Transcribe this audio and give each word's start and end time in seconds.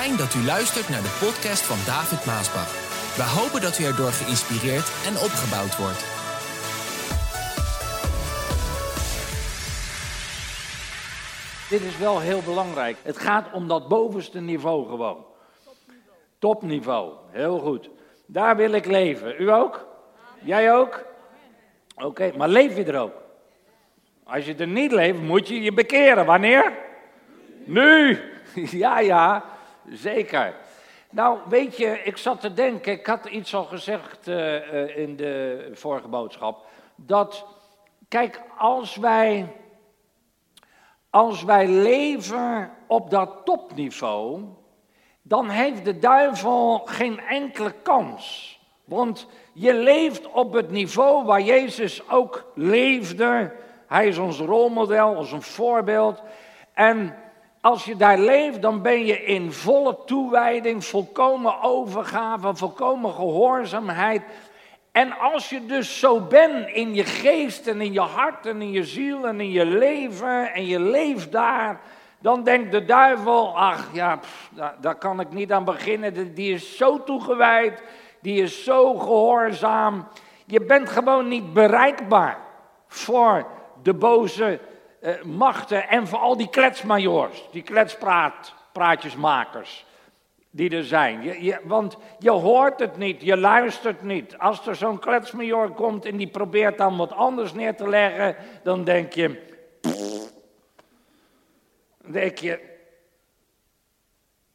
Fijn 0.00 0.16
dat 0.16 0.34
u 0.34 0.44
luistert 0.44 0.88
naar 0.88 1.02
de 1.02 1.16
podcast 1.20 1.62
van 1.62 1.76
David 1.86 2.24
Maasbach. 2.24 2.72
We 3.16 3.40
hopen 3.40 3.60
dat 3.60 3.78
u 3.78 3.84
erdoor 3.84 4.12
geïnspireerd 4.12 4.88
en 5.06 5.14
opgebouwd 5.26 5.76
wordt. 5.76 6.02
Dit 11.68 11.82
is 11.82 11.98
wel 11.98 12.20
heel 12.20 12.42
belangrijk. 12.42 12.96
Het 13.02 13.18
gaat 13.18 13.52
om 13.52 13.68
dat 13.68 13.88
bovenste 13.88 14.40
niveau 14.40 14.88
gewoon. 14.88 15.24
Topniveau, 16.38 17.12
heel 17.30 17.58
goed. 17.58 17.90
Daar 18.26 18.56
wil 18.56 18.72
ik 18.72 18.86
leven. 18.86 19.34
U 19.38 19.50
ook? 19.50 19.86
Jij 20.42 20.74
ook? 20.74 21.04
Oké, 21.94 22.32
maar 22.36 22.48
leef 22.48 22.76
je 22.76 22.84
er 22.84 23.00
ook? 23.00 23.14
Als 24.24 24.44
je 24.44 24.54
er 24.54 24.66
niet 24.66 24.92
leeft, 24.92 25.20
moet 25.20 25.48
je 25.48 25.62
je 25.62 25.72
bekeren. 25.72 26.26
Wanneer? 26.26 26.72
Nu! 27.64 28.18
Ja, 28.70 29.00
ja, 29.00 29.55
zeker. 29.88 30.54
Nou, 31.10 31.38
weet 31.48 31.76
je, 31.76 32.02
ik 32.02 32.16
zat 32.16 32.40
te 32.40 32.52
denken, 32.52 32.92
ik 32.92 33.06
had 33.06 33.26
iets 33.26 33.54
al 33.54 33.64
gezegd 33.64 34.28
uh, 34.28 34.72
uh, 34.72 34.96
in 34.96 35.16
de 35.16 35.70
vorige 35.72 36.08
boodschap. 36.08 36.66
Dat, 36.94 37.46
kijk, 38.08 38.42
als 38.58 38.96
wij, 38.96 39.56
als 41.10 41.44
wij 41.44 41.68
leven 41.68 42.70
op 42.86 43.10
dat 43.10 43.30
topniveau, 43.44 44.42
dan 45.22 45.48
heeft 45.48 45.84
de 45.84 45.98
duivel 45.98 46.78
geen 46.78 47.20
enkele 47.20 47.72
kans. 47.82 48.54
Want 48.84 49.26
je 49.52 49.74
leeft 49.74 50.30
op 50.30 50.52
het 50.52 50.70
niveau 50.70 51.24
waar 51.24 51.42
Jezus 51.42 52.10
ook 52.10 52.52
leefde. 52.54 53.52
Hij 53.86 54.08
is 54.08 54.18
ons 54.18 54.38
rolmodel, 54.38 55.14
ons 55.14 55.34
voorbeeld. 55.38 56.22
En 56.72 57.16
als 57.66 57.84
je 57.84 57.96
daar 57.96 58.18
leeft, 58.18 58.62
dan 58.62 58.82
ben 58.82 59.04
je 59.04 59.24
in 59.24 59.52
volle 59.52 59.96
toewijding, 60.04 60.84
volkomen 60.84 61.62
overgave, 61.62 62.54
volkomen 62.54 63.12
gehoorzaamheid. 63.12 64.22
En 64.92 65.18
als 65.18 65.50
je 65.50 65.66
dus 65.66 65.98
zo 65.98 66.20
bent 66.20 66.68
in 66.68 66.94
je 66.94 67.04
geest 67.04 67.66
en 67.66 67.80
in 67.80 67.92
je 67.92 68.00
hart 68.00 68.46
en 68.46 68.62
in 68.62 68.70
je 68.70 68.84
ziel 68.84 69.26
en 69.26 69.40
in 69.40 69.50
je 69.50 69.66
leven 69.66 70.52
en 70.52 70.66
je 70.66 70.80
leeft 70.80 71.32
daar, 71.32 71.80
dan 72.20 72.44
denkt 72.44 72.72
de 72.72 72.84
duivel, 72.84 73.58
ach 73.58 73.88
ja, 73.92 74.18
daar, 74.50 74.74
daar, 74.80 74.98
kan 74.98 75.20
ik 75.20 75.32
niet 75.32 75.52
aan 75.52 75.64
beginnen, 75.64 76.34
die 76.34 76.54
is 76.54 76.76
zo 76.76 77.02
toegewijd, 77.04 77.82
die 78.20 78.42
is 78.42 78.64
zo 78.64 78.94
gehoorzaam. 78.94 80.08
Je 80.44 80.64
bent 80.64 80.88
gewoon 80.88 81.28
niet 81.28 81.52
bereikbaar 81.52 82.38
voor 82.86 83.46
de 83.82 83.94
boze 83.94 84.60
uh, 85.06 85.22
machten 85.22 85.88
en 85.88 86.06
voor 86.06 86.18
al 86.18 86.36
die 86.36 86.48
kletsmajors, 86.48 87.42
die 87.50 87.62
kletspraatjesmakers 87.62 89.86
die 90.56 90.70
er 90.70 90.84
zijn. 90.84 91.22
Je, 91.22 91.42
je, 91.42 91.60
want 91.64 91.96
je 92.18 92.30
hoort 92.30 92.80
het 92.80 92.96
niet, 92.96 93.22
je 93.22 93.36
luistert 93.36 94.02
niet. 94.02 94.38
Als 94.38 94.66
er 94.66 94.76
zo'n 94.76 94.98
kletsmajor 94.98 95.70
komt 95.70 96.04
en 96.04 96.16
die 96.16 96.28
probeert 96.28 96.78
dan 96.78 96.96
wat 96.96 97.12
anders 97.12 97.52
neer 97.52 97.76
te 97.76 97.88
leggen, 97.88 98.36
dan 98.62 98.84
denk 98.84 99.12
je, 99.12 99.28
pff, 99.80 100.32
denk 101.98 102.38
je, 102.38 102.60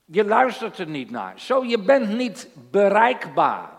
je 0.05 0.25
luistert 0.25 0.77
er 0.77 0.88
niet 0.88 1.11
naar. 1.11 1.39
Zo, 1.39 1.63
je 1.63 1.79
bent 1.79 2.09
niet 2.09 2.49
bereikbaar. 2.72 3.69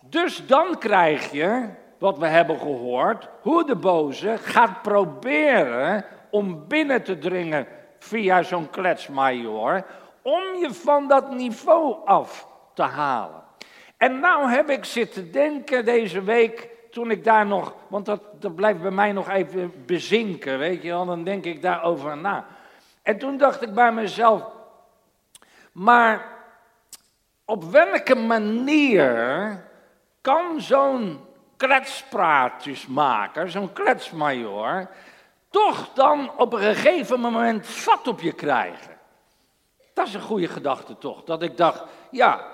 Dus 0.00 0.46
dan 0.46 0.78
krijg 0.78 1.32
je 1.32 1.68
wat 1.98 2.18
we 2.18 2.26
hebben 2.26 2.58
gehoord, 2.58 3.28
hoe 3.40 3.64
de 3.64 3.76
boze 3.76 4.38
gaat 4.38 4.82
proberen 4.82 6.04
om 6.30 6.68
binnen 6.68 7.02
te 7.02 7.18
dringen 7.18 7.66
via 7.98 8.42
zo'n 8.42 8.70
kletsmajor, 8.70 9.84
om 10.22 10.42
je 10.60 10.68
van 10.72 11.08
dat 11.08 11.30
niveau 11.30 11.96
af 12.04 12.48
te 12.74 12.82
halen. 12.82 13.42
En 13.96 14.18
nou 14.20 14.50
heb 14.50 14.70
ik 14.70 14.84
zitten 14.84 15.32
denken 15.32 15.84
deze 15.84 16.22
week, 16.22 16.68
toen 16.90 17.10
ik 17.10 17.24
daar 17.24 17.46
nog, 17.46 17.74
want 17.88 18.06
dat, 18.06 18.20
dat 18.40 18.54
blijft 18.54 18.82
bij 18.82 18.90
mij 18.90 19.12
nog 19.12 19.30
even 19.30 19.72
bezinken, 19.86 20.58
weet 20.58 20.82
je 20.82 20.88
wel, 20.88 21.06
dan 21.06 21.24
denk 21.24 21.44
ik 21.44 21.62
daarover 21.62 22.16
na. 22.16 22.46
En 23.02 23.18
toen 23.18 23.36
dacht 23.36 23.62
ik 23.62 23.74
bij 23.74 23.92
mezelf, 23.92 24.42
maar 25.72 26.26
op 27.44 27.64
welke 27.64 28.14
manier 28.14 29.64
kan 30.20 30.60
zo'n 30.60 31.25
kletspraatjes 31.56 32.86
maken, 32.86 33.50
zo'n 33.50 33.72
kletsmajor, 33.72 34.88
toch 35.50 35.88
dan 35.94 36.30
op 36.36 36.52
een 36.52 36.60
gegeven 36.60 37.20
moment 37.20 37.66
vat 37.66 38.08
op 38.08 38.20
je 38.20 38.32
krijgen. 38.32 38.96
Dat 39.94 40.06
is 40.06 40.14
een 40.14 40.20
goede 40.20 40.48
gedachte 40.48 40.98
toch, 40.98 41.24
dat 41.24 41.42
ik 41.42 41.56
dacht, 41.56 41.84
ja, 42.10 42.46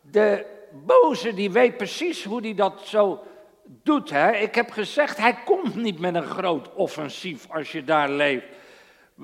de 0.00 0.46
boze 0.72 1.34
die 1.34 1.50
weet 1.50 1.76
precies 1.76 2.24
hoe 2.24 2.40
die 2.40 2.54
dat 2.54 2.80
zo 2.84 3.22
doet. 3.64 4.10
Hè? 4.10 4.32
Ik 4.32 4.54
heb 4.54 4.70
gezegd, 4.70 5.16
hij 5.16 5.34
komt 5.44 5.74
niet 5.74 5.98
met 5.98 6.14
een 6.14 6.26
groot 6.26 6.74
offensief 6.74 7.50
als 7.50 7.72
je 7.72 7.84
daar 7.84 8.08
leeft. 8.08 8.46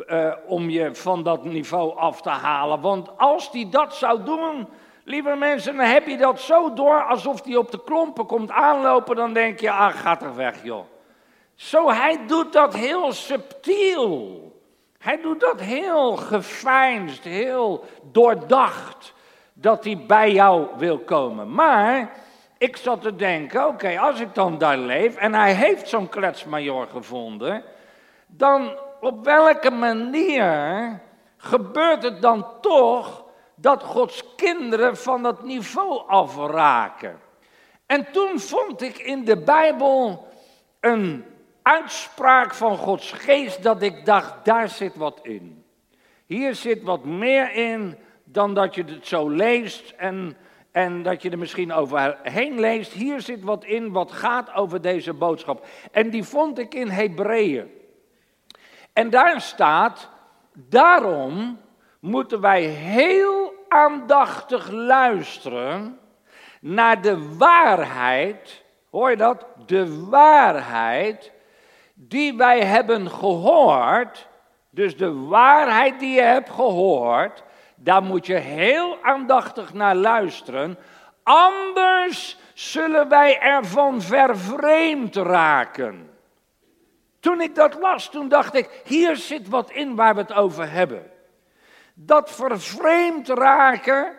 Uh, 0.07 0.35
om 0.47 0.71
je 0.71 0.95
van 0.95 1.23
dat 1.23 1.45
niveau 1.45 1.97
af 1.97 2.23
te 2.23 2.31
halen. 2.31 2.81
Want 2.81 3.19
als 3.19 3.51
hij 3.51 3.67
dat 3.71 3.95
zou 3.95 4.25
doen, 4.25 4.69
Lieve 5.05 5.35
mensen, 5.35 5.77
dan 5.77 5.87
heb 5.87 6.07
je 6.07 6.17
dat 6.17 6.41
zo 6.41 6.73
door 6.73 7.05
alsof 7.05 7.45
hij 7.45 7.57
op 7.57 7.71
de 7.71 7.83
klompen 7.85 8.27
komt 8.27 8.51
aanlopen, 8.51 9.17
dan 9.17 9.33
denk 9.33 9.61
je, 9.61 9.71
ah, 9.71 9.95
gaat 9.95 10.23
er 10.23 10.37
weg, 10.37 10.63
joh. 10.63 10.85
Zo, 11.55 11.91
hij 11.91 12.27
doet 12.27 12.53
dat 12.53 12.75
heel 12.75 13.13
subtiel. 13.13 14.41
Hij 14.99 15.21
doet 15.21 15.41
dat 15.41 15.61
heel 15.61 16.17
gefijnst, 16.17 17.25
heel 17.25 17.85
doordacht, 18.03 19.15
dat 19.53 19.85
hij 19.85 20.05
bij 20.07 20.33
jou 20.33 20.67
wil 20.77 20.99
komen. 20.99 21.55
Maar 21.55 22.11
ik 22.59 22.77
zat 22.77 23.03
te 23.03 23.17
denken, 23.17 23.67
oké, 23.67 23.99
als 23.99 24.21
ik 24.21 24.35
dan 24.35 24.59
daar 24.59 24.79
leef 24.79 25.17
en 25.17 25.35
hij 25.35 25.53
heeft 25.53 25.89
zo'n 25.89 26.09
kletsmajor 26.09 26.87
gevonden, 26.87 27.65
dan 28.27 28.79
op 29.01 29.25
welke 29.25 29.71
manier 29.71 31.01
gebeurt 31.37 32.03
het 32.03 32.23
dan 32.23 32.47
toch 32.61 33.22
dat 33.63 33.83
Gods 33.83 34.35
kinderen 34.37 34.97
van 34.97 35.23
dat 35.23 35.43
niveau 35.43 36.09
afraken. 36.09 37.21
En 37.87 38.13
toen 38.13 38.41
vond 38.41 38.83
ik 38.83 38.99
in 38.99 39.25
de 39.25 39.37
Bijbel 39.37 40.29
een 40.81 41.25
uitspraak 41.63 42.55
van 42.55 42.77
Gods 42.77 43.13
geest 43.13 43.63
dat 43.63 43.83
ik 43.83 44.05
dacht, 44.05 44.45
daar 44.45 44.69
zit 44.69 44.97
wat 44.97 45.19
in. 45.23 45.65
Hier 46.27 46.55
zit 46.55 46.83
wat 46.83 47.05
meer 47.05 47.53
in 47.53 47.99
dan 48.25 48.55
dat 48.55 48.75
je 48.75 48.85
het 48.85 49.07
zo 49.07 49.29
leest 49.29 49.95
en, 49.97 50.37
en 50.71 51.03
dat 51.03 51.23
je 51.23 51.31
er 51.31 51.39
misschien 51.39 51.73
overheen 51.73 52.61
leest. 52.61 52.93
Hier 52.93 53.21
zit 53.21 53.43
wat 53.43 53.65
in 53.65 53.93
wat 53.93 54.13
gaat 54.13 54.55
over 54.55 54.81
deze 54.81 55.13
boodschap. 55.13 55.67
En 55.91 56.11
die 56.11 56.25
vond 56.25 56.59
ik 56.59 56.75
in 56.75 56.89
Hebreeën. 56.89 57.71
En 58.93 59.11
daar 59.11 59.41
staat, 59.41 60.09
daarom 60.53 61.61
moeten 62.01 62.41
wij 62.41 62.63
heel 62.63 63.42
aandachtig 63.73 64.71
luisteren 64.71 65.99
naar 66.61 67.03
de 67.03 67.37
waarheid, 67.37 68.65
hoor 68.91 69.11
je 69.11 69.17
dat? 69.17 69.47
De 69.67 70.09
waarheid 70.09 71.33
die 71.95 72.37
wij 72.37 72.61
hebben 72.65 73.11
gehoord, 73.11 74.29
dus 74.71 74.97
de 74.97 75.15
waarheid 75.15 75.99
die 75.99 76.15
je 76.15 76.21
hebt 76.23 76.51
gehoord, 76.51 77.43
daar 77.77 78.03
moet 78.03 78.27
je 78.27 78.35
heel 78.35 78.99
aandachtig 79.03 79.73
naar 79.73 79.95
luisteren, 79.95 80.79
anders 81.23 82.39
zullen 82.55 83.09
wij 83.09 83.39
ervan 83.41 84.03
vervreemd 84.03 85.17
raken. 85.17 86.11
Toen 87.21 87.41
ik 87.41 87.55
dat 87.55 87.75
las, 87.81 88.11
toen 88.11 88.29
dacht 88.29 88.55
ik, 88.55 88.83
hier 88.85 89.17
zit 89.17 89.49
wat 89.49 89.71
in 89.71 89.95
waar 89.95 90.15
we 90.15 90.21
het 90.21 90.33
over 90.33 90.71
hebben. 90.71 91.12
Dat 91.95 92.31
vervreemd 92.31 93.29
raken, 93.29 94.13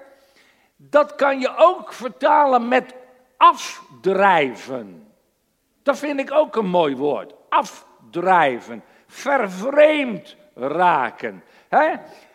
dat 0.76 1.16
kan 1.16 1.40
je 1.40 1.54
ook 1.58 1.94
vertalen 1.94 2.68
met 2.68 2.96
afdrijven. 3.38 5.08
Dat 5.84 5.98
vind 5.98 6.20
ik 6.20 6.32
ook 6.32 6.56
een 6.56 6.70
mooi 6.70 6.96
woord. 6.96 7.34
Afdrijven. 7.50 8.84
Vervreemd 9.08 10.36
raken. 10.56 11.44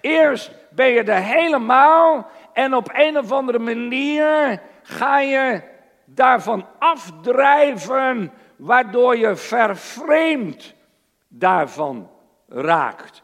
Eerst 0.01 0.53
ben 0.71 0.89
je 0.89 1.03
er 1.03 1.23
helemaal 1.23 2.27
en 2.53 2.75
op 2.75 2.91
een 2.93 3.19
of 3.19 3.33
andere 3.33 3.59
manier 3.59 4.63
ga 4.83 5.21
je 5.21 5.63
daarvan 6.05 6.67
afdrijven, 6.79 8.33
waardoor 8.57 9.17
je 9.17 9.37
vervreemd 9.37 10.75
daarvan 11.29 12.11
raakt. 12.49 13.23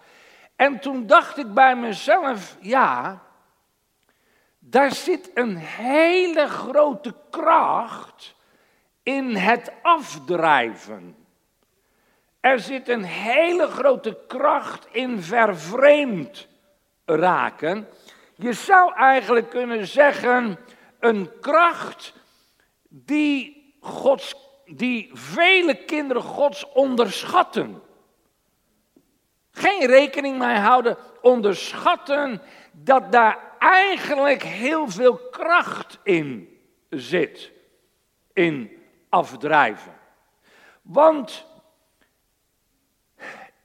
En 0.64 0.80
toen 0.80 1.06
dacht 1.06 1.38
ik 1.38 1.54
bij 1.54 1.76
mezelf, 1.76 2.56
ja, 2.60 3.22
daar 4.58 4.92
zit 4.92 5.30
een 5.34 5.56
hele 5.56 6.48
grote 6.48 7.14
kracht 7.30 8.34
in 9.02 9.34
het 9.36 9.72
afdrijven. 9.82 11.16
Er 12.40 12.60
zit 12.60 12.88
een 12.88 13.04
hele 13.04 13.66
grote 13.66 14.18
kracht 14.26 14.86
in 14.92 15.22
vervreemd 15.22 16.48
raken. 17.04 17.88
je 18.34 18.52
zou 18.52 18.94
eigenlijk 18.94 19.50
kunnen 19.50 19.86
zeggen, 19.86 20.58
een 20.98 21.30
kracht 21.40 22.14
die, 22.88 23.76
Gods, 23.80 24.34
die 24.64 25.10
vele 25.12 25.84
kinderen 25.84 26.22
Gods 26.22 26.72
onderschatten. 26.72 27.82
Geen 29.54 29.86
rekening 29.86 30.38
mee 30.38 30.56
houden, 30.56 30.96
onderschatten 31.20 32.42
dat 32.72 33.12
daar 33.12 33.38
eigenlijk 33.58 34.42
heel 34.42 34.88
veel 34.88 35.16
kracht 35.16 35.98
in 36.02 36.58
zit. 36.90 37.52
In 38.32 38.82
afdrijven. 39.08 39.92
Want 40.82 41.46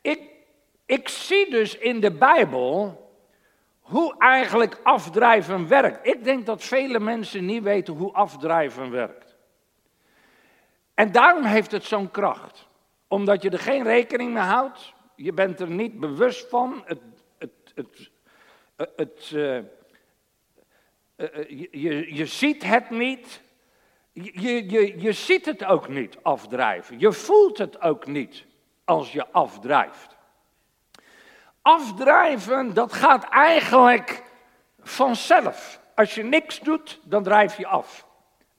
ik, 0.02 0.22
ik 0.86 1.10
zie 1.10 1.50
dus 1.50 1.78
in 1.78 2.00
de 2.00 2.12
Bijbel 2.12 3.08
hoe 3.80 4.16
eigenlijk 4.18 4.80
afdrijven 4.84 5.68
werkt. 5.68 6.08
Ik 6.08 6.24
denk 6.24 6.46
dat 6.46 6.64
vele 6.64 7.00
mensen 7.00 7.46
niet 7.46 7.64
weten 7.64 7.94
hoe 7.94 8.14
afdrijven 8.14 8.92
werkt. 8.92 9.36
En 10.94 11.12
daarom 11.12 11.44
heeft 11.44 11.72
het 11.72 11.84
zo'n 11.84 12.12
kracht. 12.12 12.68
Omdat 13.08 13.42
je 13.42 13.50
er 13.50 13.60
geen 13.60 13.84
rekening 13.84 14.34
mee 14.34 14.44
houdt. 14.44 14.94
Je 15.22 15.34
bent 15.34 15.60
er 15.60 15.70
niet 15.70 16.00
bewust 16.00 16.50
van. 16.50 16.84
Het, 16.86 17.02
het, 17.38 17.52
het, 17.76 18.12
het, 18.96 19.32
uh, 19.34 19.60
je, 21.72 22.16
je 22.16 22.26
ziet 22.26 22.64
het 22.64 22.90
niet. 22.90 23.42
Je, 24.12 24.70
je, 24.70 25.02
je 25.02 25.12
ziet 25.12 25.46
het 25.46 25.66
ook 25.66 25.88
niet 25.88 26.18
afdrijven. 26.22 27.00
Je 27.00 27.12
voelt 27.12 27.58
het 27.58 27.82
ook 27.82 28.08
niet 28.08 28.46
als 28.84 29.12
je 29.12 29.28
afdrijft. 29.32 30.16
Afdrijven, 31.62 32.74
dat 32.74 32.94
gaat 32.94 33.24
eigenlijk 33.30 34.24
vanzelf. 34.80 35.82
Als 35.96 36.16
je 36.16 36.24
niks 36.24 36.60
doet, 36.60 37.00
dan 37.04 37.24
drijf 37.24 37.58
je 37.58 37.68
af. 37.68 38.08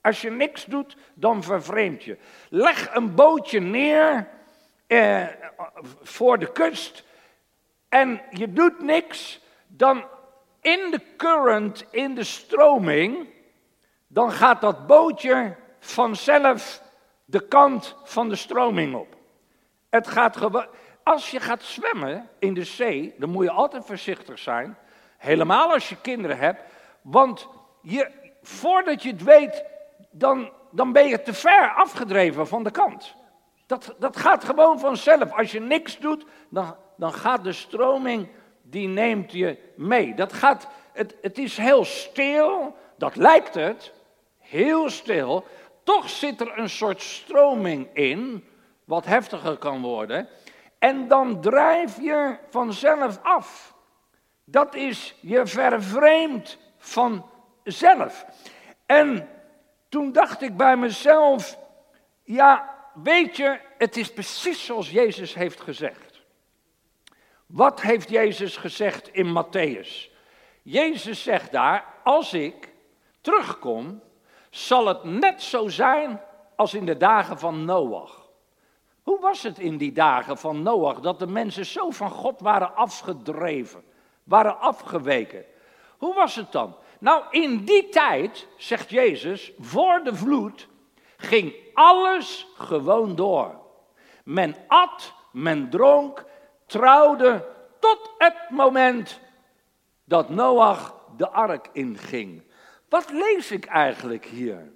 Als 0.01 0.21
je 0.21 0.31
niks 0.31 0.65
doet, 0.65 0.97
dan 1.15 1.43
vervreemd 1.43 2.05
je. 2.05 2.19
Leg 2.49 2.95
een 2.95 3.15
bootje 3.15 3.61
neer 3.61 4.39
eh, 4.91 5.27
voor 6.03 6.39
de 6.39 6.53
kust 6.53 7.05
en 7.89 8.23
je 8.31 8.53
doet 8.53 8.83
niks, 8.83 9.41
dan 9.67 10.05
in 10.61 10.91
de 10.91 11.01
current, 11.17 11.85
in 11.91 12.15
de 12.15 12.25
stroming, 12.25 13.29
dan 14.07 14.33
gaat 14.33 14.61
dat 14.61 14.87
bootje 14.87 15.57
vanzelf 15.79 16.83
de 17.25 17.49
kant 17.49 17.97
van 18.05 18.29
de 18.29 18.37
stroming 18.37 18.95
op. 18.95 19.17
Het 19.91 20.09
gaat 20.09 20.37
gewoon. 20.37 20.67
Als 21.03 21.31
je 21.31 21.41
gaat 21.41 21.63
zwemmen 21.63 22.29
in 22.39 22.55
de 22.55 22.65
zee, 22.65 23.15
dan 23.19 23.31
moet 23.31 23.45
je 23.45 23.51
altijd 23.51 23.87
voorzichtig 23.87 24.39
zijn. 24.39 24.77
Helemaal 25.17 25.73
als 25.73 25.89
je 25.89 26.01
kinderen 26.01 26.39
hebt. 26.39 26.63
Want 27.03 27.49
je, 27.83 28.11
voordat 28.43 29.03
je 29.03 29.11
het 29.11 29.23
weet, 29.23 29.65
dan, 30.11 30.53
dan 30.71 30.93
ben 30.93 31.07
je 31.07 31.23
te 31.23 31.35
ver 31.35 31.73
afgedreven 31.75 32.47
van 32.47 32.63
de 32.63 32.71
kant. 32.71 33.19
Dat, 33.71 33.95
dat 33.99 34.17
gaat 34.17 34.45
gewoon 34.45 34.79
vanzelf. 34.79 35.33
Als 35.33 35.53
je 35.53 35.61
niks 35.61 35.99
doet, 35.99 36.25
dan, 36.49 36.77
dan 36.97 37.13
gaat 37.13 37.45
de 37.45 37.53
stroming, 37.53 38.29
die 38.63 38.89
neemt 38.89 39.33
je 39.33 39.59
mee. 39.77 40.15
Dat 40.15 40.33
gaat, 40.33 40.69
het, 40.93 41.17
het 41.23 41.39
is 41.39 41.57
heel 41.57 41.85
stil, 41.85 42.77
dat 42.99 43.17
lijkt 43.17 43.55
het, 43.55 43.93
heel 44.39 44.91
stil. 44.91 45.45
Toch 45.83 46.09
zit 46.09 46.41
er 46.41 46.59
een 46.59 46.69
soort 46.69 47.03
stroming 47.03 47.89
in, 47.93 48.45
wat 48.85 49.05
heftiger 49.05 49.57
kan 49.57 49.83
worden. 49.83 50.29
En 50.79 51.09
dan 51.09 51.41
drijf 51.41 52.01
je 52.01 52.39
vanzelf 52.49 53.19
af. 53.23 53.75
Dat 54.45 54.75
is 54.75 55.15
je 55.21 55.47
vervreemd 55.47 56.59
vanzelf. 56.79 58.27
En 58.87 59.29
toen 59.89 60.13
dacht 60.13 60.43
ik 60.43 60.57
bij 60.57 60.77
mezelf, 60.77 61.59
ja, 62.23 62.79
weet 63.03 63.37
je, 63.37 63.61
het 63.79 63.97
is 63.97 64.13
precies 64.13 64.65
zoals 64.65 64.91
Jezus 64.91 65.35
heeft 65.35 65.61
gezegd. 65.61 66.21
Wat 67.47 67.81
heeft 67.81 68.11
Jezus 68.11 68.57
gezegd 68.57 69.09
in 69.09 69.45
Matthäus? 69.45 70.11
Jezus 70.63 71.23
zegt 71.23 71.53
daar, 71.53 71.85
als 72.05 72.33
ik 72.33 72.69
terugkom, 73.21 74.03
zal 74.51 74.87
het 74.87 75.05
net 75.05 75.43
zo 75.43 75.69
zijn 75.69 76.21
als 76.57 76.75
in 76.75 76.87
de 76.87 76.97
dagen 76.97 77.39
van 77.39 77.65
Noach. 77.65 78.29
Hoe 79.03 79.21
was 79.21 79.43
het 79.43 79.59
in 79.59 79.77
die 79.77 79.93
dagen 79.93 80.39
van 80.39 80.63
Noach 80.63 81.01
dat 81.01 81.19
de 81.19 81.27
mensen 81.27 81.67
zo 81.67 81.91
van 81.91 82.11
God 82.11 82.41
waren 82.41 82.75
afgedreven, 82.75 83.85
waren 84.25 84.59
afgeweken? 84.59 85.45
Hoe 85.99 86.15
was 86.15 86.35
het 86.35 86.53
dan? 86.53 86.77
Nou, 86.99 87.25
in 87.31 87.65
die 87.65 87.89
tijd, 87.89 88.47
zegt 88.57 88.91
Jezus, 88.91 89.53
voor 89.59 90.01
de 90.05 90.15
vloed 90.15 90.69
ging 91.17 91.55
alles 91.81 92.47
gewoon 92.55 93.15
door. 93.15 93.61
Men 94.25 94.57
at, 94.69 95.15
men 95.33 95.71
dronk, 95.71 96.25
trouwde 96.67 97.47
tot 97.79 98.11
het 98.19 98.51
moment 98.51 99.21
dat 100.05 100.29
Noach 100.29 100.95
de 101.17 101.29
ark 101.29 101.69
inging. 101.73 102.43
Wat 102.89 103.11
lees 103.11 103.51
ik 103.51 103.65
eigenlijk 103.65 104.25
hier? 104.25 104.73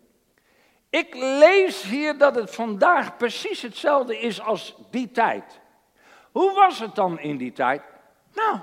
Ik 0.91 1.15
lees 1.15 1.83
hier 1.83 2.19
dat 2.19 2.35
het 2.35 2.55
vandaag 2.55 3.17
precies 3.17 3.63
hetzelfde 3.63 4.19
is 4.19 4.41
als 4.41 4.75
die 4.91 5.11
tijd. 5.11 5.61
Hoe 6.33 6.53
was 6.53 6.79
het 6.79 6.95
dan 6.95 7.19
in 7.19 7.37
die 7.37 7.53
tijd? 7.53 7.83
Nou, 8.33 8.59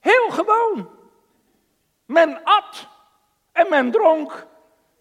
heel 0.00 0.30
gewoon. 0.30 0.90
Men 2.06 2.44
at 2.44 2.88
en 3.52 3.66
men 3.68 3.90
dronk 3.90 4.46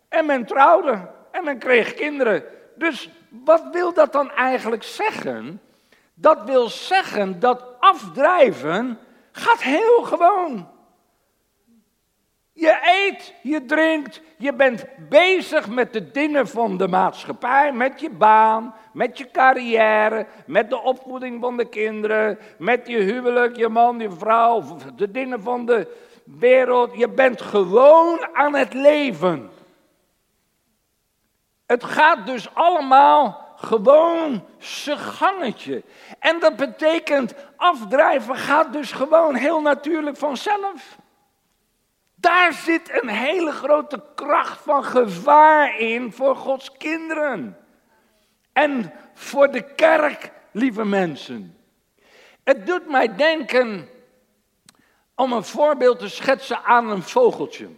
en 0.10 0.26
men 0.26 0.46
trouwde 0.46 1.14
en 1.36 1.44
men 1.44 1.58
kreeg 1.58 1.94
kinderen. 1.94 2.44
Dus 2.76 3.10
wat 3.30 3.64
wil 3.72 3.94
dat 3.94 4.12
dan 4.12 4.32
eigenlijk 4.32 4.84
zeggen? 4.84 5.62
Dat 6.14 6.44
wil 6.46 6.70
zeggen 6.70 7.40
dat 7.40 7.64
afdrijven 7.80 9.00
gaat 9.32 9.62
heel 9.62 10.04
gewoon. 10.04 10.70
Je 12.54 12.78
eet, 12.82 13.34
je 13.42 13.66
drinkt, 13.66 14.22
je 14.38 14.54
bent 14.54 14.86
bezig 15.10 15.70
met 15.70 15.94
de 15.94 16.12
dingen 16.12 16.48
van 16.48 16.78
de 16.78 16.88
maatschappij, 16.88 17.72
met 17.74 18.00
je 18.00 18.10
baan, 18.10 18.76
met 18.94 19.18
je 19.18 19.32
carrière, 19.32 20.26
met 20.46 20.70
de 20.70 20.82
opvoeding 20.82 21.42
van 21.42 21.58
de 21.58 21.70
kinderen, 21.70 22.40
met 22.58 22.88
je 22.88 22.98
huwelijk, 22.98 23.56
je 23.56 23.70
man, 23.70 24.00
je 24.00 24.12
vrouw, 24.12 24.64
de 24.96 25.12
dingen 25.12 25.42
van 25.42 25.66
de 25.66 25.88
wereld. 26.24 26.98
Je 26.98 27.10
bent 27.10 27.42
gewoon 27.42 28.28
aan 28.34 28.56
het 28.56 28.74
leven. 28.74 29.50
Het 31.66 31.84
gaat 31.84 32.26
dus 32.26 32.54
allemaal 32.54 33.54
gewoon 33.56 34.46
zijn 34.58 34.98
gangetje. 34.98 35.84
En 36.20 36.40
dat 36.40 36.56
betekent 36.56 37.34
afdrijven 37.56 38.36
gaat 38.36 38.74
dus 38.74 38.92
gewoon 38.92 39.36
heel 39.36 39.62
natuurlijk 39.62 40.18
vanzelf. 40.18 40.98
Daar 42.16 42.54
zit 42.54 43.02
een 43.02 43.10
hele 43.10 43.52
grote 43.52 44.04
kracht 44.16 44.62
van 44.62 44.84
gevaar 44.84 45.80
in 45.80 46.14
voor 46.14 46.36
Gods 46.36 46.72
kinderen. 46.78 47.58
En 48.54 48.94
voor 49.14 49.52
de 49.52 49.74
kerk, 49.76 50.32
lieve 50.52 50.86
mensen. 50.86 51.58
Het 52.44 52.66
doet 52.68 52.90
mij 52.90 53.16
denken 53.16 53.90
om 55.16 55.34
een 55.34 55.44
voorbeeld 55.44 56.00
te 56.00 56.10
schetsen 56.10 56.64
aan 56.64 56.90
een 56.90 57.04
vogeltje. 57.04 57.70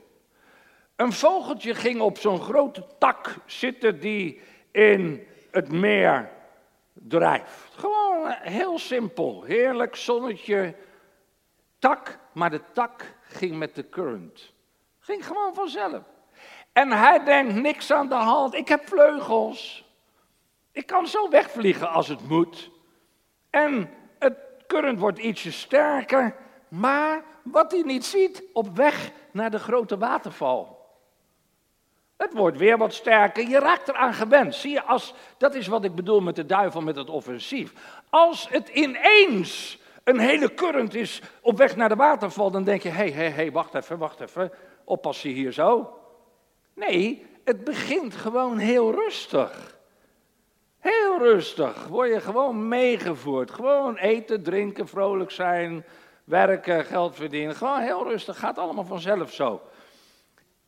Een 0.97 1.13
vogeltje 1.13 1.75
ging 1.75 2.01
op 2.01 2.17
zo'n 2.17 2.41
grote 2.41 2.83
tak 2.97 3.35
zitten 3.45 3.99
die 3.99 4.41
in 4.71 5.27
het 5.51 5.71
meer 5.71 6.29
drijft. 6.93 7.73
Gewoon 7.75 8.29
heel 8.29 8.79
simpel, 8.79 9.43
heerlijk 9.43 9.95
zonnetje, 9.95 10.75
tak, 11.79 12.19
maar 12.33 12.49
de 12.49 12.61
tak 12.73 13.15
ging 13.21 13.57
met 13.57 13.75
de 13.75 13.89
current. 13.89 14.53
Ging 14.99 15.25
gewoon 15.25 15.53
vanzelf. 15.53 16.03
En 16.73 16.91
hij 16.91 17.23
denkt, 17.23 17.53
niks 17.53 17.91
aan 17.91 18.09
de 18.09 18.15
hand, 18.15 18.53
ik 18.53 18.67
heb 18.67 18.87
vleugels. 18.87 19.85
Ik 20.71 20.85
kan 20.85 21.07
zo 21.07 21.29
wegvliegen 21.29 21.89
als 21.89 22.07
het 22.07 22.27
moet. 22.27 22.71
En 23.49 23.89
het 24.19 24.37
current 24.67 24.99
wordt 24.99 25.19
ietsje 25.19 25.51
sterker, 25.51 26.35
maar 26.67 27.23
wat 27.43 27.71
hij 27.71 27.81
niet 27.81 28.05
ziet, 28.05 28.43
op 28.53 28.75
weg 28.75 29.11
naar 29.31 29.51
de 29.51 29.59
grote 29.59 29.97
waterval. 29.97 30.76
Het 32.17 32.33
wordt 32.33 32.57
weer 32.57 32.77
wat 32.77 32.93
sterker, 32.93 33.47
je 33.47 33.59
raakt 33.59 33.87
eraan 33.87 34.13
gewend. 34.13 34.55
Zie 34.55 34.71
je, 34.71 34.83
als, 34.83 35.13
dat 35.37 35.55
is 35.55 35.67
wat 35.67 35.83
ik 35.83 35.95
bedoel 35.95 36.21
met 36.21 36.35
de 36.35 36.45
duivel, 36.45 36.81
met 36.81 36.95
het 36.95 37.09
offensief. 37.09 37.73
Als 38.09 38.49
het 38.49 38.69
ineens 38.69 39.79
een 40.03 40.19
hele 40.19 40.53
current 40.53 40.95
is 40.95 41.21
op 41.41 41.57
weg 41.57 41.75
naar 41.75 41.89
de 41.89 41.95
waterval, 41.95 42.51
dan 42.51 42.63
denk 42.63 42.81
je, 42.81 42.89
hé, 42.89 43.11
hé, 43.11 43.29
hé, 43.29 43.51
wacht 43.51 43.73
even, 43.73 43.97
wacht 43.97 44.19
even, 44.19 44.51
oppassen 44.83 45.29
hier 45.29 45.51
zo. 45.51 45.99
Nee, 46.73 47.25
het 47.43 47.63
begint 47.63 48.15
gewoon 48.15 48.57
heel 48.57 48.91
rustig. 48.91 49.77
Heel 50.79 51.17
rustig, 51.17 51.87
word 51.87 52.13
je 52.13 52.21
gewoon 52.21 52.67
meegevoerd. 52.67 53.51
Gewoon 53.51 53.95
eten, 53.95 54.43
drinken, 54.43 54.87
vrolijk 54.87 55.31
zijn, 55.31 55.85
werken, 56.23 56.85
geld 56.85 57.15
verdienen. 57.15 57.55
Gewoon 57.55 57.79
heel 57.79 58.07
rustig, 58.07 58.39
gaat 58.39 58.57
allemaal 58.57 58.85
vanzelf 58.85 59.33
zo. 59.33 59.61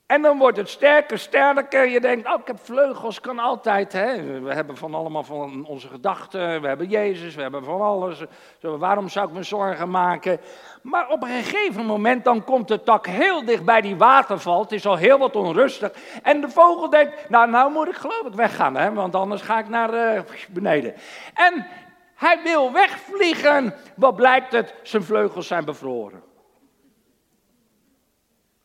En 0.10 0.22
dan 0.22 0.38
wordt 0.38 0.58
het 0.58 0.70
sterker, 0.70 1.20
sterker. 1.20 1.90
Je 1.90 2.00
denkt, 2.00 2.28
oh, 2.28 2.40
ik 2.40 2.48
heb 2.48 2.60
vleugels, 2.62 3.22
kan 3.22 3.40
altijd. 3.40 3.94
Hè? 3.94 4.40
We 4.40 4.54
hebben 4.54 4.78
van 4.78 4.94
allemaal 4.94 5.24
van 5.24 5.66
onze 5.66 5.88
gedachten. 5.88 6.62
We 6.62 6.68
hebben 6.68 6.88
Jezus, 6.88 7.36
we 7.36 7.42
hebben 7.42 7.64
van 7.64 7.82
alles. 7.82 8.24
Zo, 8.62 8.78
waarom 8.78 9.10
zou 9.10 9.28
ik 9.28 9.34
me 9.34 9.44
zorgen 9.44 9.90
maken? 9.90 10.40
Maar 10.82 11.10
op 11.10 11.24
een 11.24 11.44
gegeven 11.44 11.86
moment 11.86 12.24
dan 12.24 12.44
komt 12.44 12.68
de 12.68 12.84
tak 12.84 13.08
heel 13.08 13.46
dicht 13.46 13.66
bij 13.66 13.82
die 13.82 13.96
waterval. 13.96 14.62
Het 14.62 14.72
is 14.72 14.86
al 14.86 14.96
heel 14.96 15.18
wat 15.18 15.36
onrustig. 15.36 15.92
En 16.24 16.42
de 16.42 16.50
vogel 16.50 16.90
denkt, 16.90 17.30
nou, 17.30 17.50
nou 17.50 17.72
moet 17.72 17.88
ik 17.88 17.96
geloof 17.96 18.26
ik 18.26 18.34
weggaan. 18.34 18.76
Hè? 18.76 18.94
Want 18.94 19.16
anders 19.16 19.42
ga 19.42 19.60
ik 19.60 19.70
naar 19.70 19.94
uh, 19.94 20.22
beneden. 20.50 20.94
En 21.34 21.68
hij 22.16 22.40
wil 22.44 22.72
wegvliegen. 22.72 23.76
Wat 23.96 24.16
blijkt 24.16 24.52
het? 24.52 24.74
Zijn 24.84 25.04
vleugels 25.04 25.48
zijn 25.48 25.66
bevroren. 25.66 26.24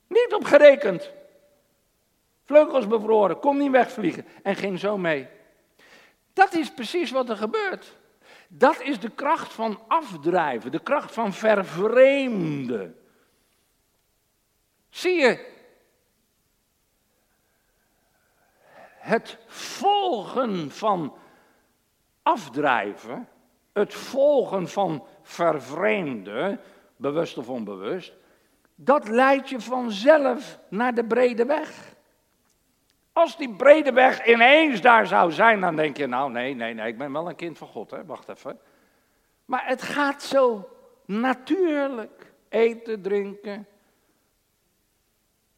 Niet 0.08 0.34
op 0.34 0.44
gerekend. 0.44 1.12
Vleugels 2.44 2.86
bevroren, 2.86 3.38
kon 3.38 3.56
niet 3.56 3.70
wegvliegen 3.70 4.26
en 4.42 4.56
ging 4.56 4.78
zo 4.78 4.98
mee. 4.98 5.28
Dat 6.32 6.54
is 6.54 6.72
precies 6.72 7.10
wat 7.10 7.28
er 7.28 7.36
gebeurt. 7.36 7.96
Dat 8.48 8.80
is 8.80 9.00
de 9.00 9.10
kracht 9.10 9.52
van 9.52 9.80
afdrijven, 9.88 10.70
de 10.70 10.82
kracht 10.82 11.12
van 11.12 11.32
vervreemden. 11.32 12.98
Zie 14.88 15.14
je, 15.14 15.52
het 19.04 19.38
volgen 19.46 20.70
van 20.70 21.16
afdrijven, 22.22 23.28
het 23.72 23.94
volgen 23.94 24.68
van 24.68 25.06
vervreemden, 25.22 26.60
bewust 26.96 27.38
of 27.38 27.48
onbewust, 27.48 28.12
dat 28.74 29.08
leidt 29.08 29.48
je 29.48 29.60
vanzelf 29.60 30.58
naar 30.68 30.94
de 30.94 31.04
brede 31.04 31.44
weg. 31.44 31.93
Als 33.14 33.36
die 33.36 33.54
brede 33.54 33.92
weg 33.92 34.26
ineens 34.26 34.80
daar 34.80 35.06
zou 35.06 35.32
zijn, 35.32 35.60
dan 35.60 35.76
denk 35.76 35.96
je, 35.96 36.06
nou 36.06 36.30
nee, 36.30 36.54
nee, 36.54 36.74
nee, 36.74 36.88
ik 36.88 36.98
ben 36.98 37.12
wel 37.12 37.28
een 37.28 37.36
kind 37.36 37.58
van 37.58 37.68
God, 37.68 37.90
hè? 37.90 38.04
wacht 38.04 38.28
even. 38.28 38.58
Maar 39.44 39.66
het 39.66 39.82
gaat 39.82 40.22
zo 40.22 40.68
natuurlijk. 41.04 42.32
Eten, 42.48 43.02
drinken. 43.02 43.66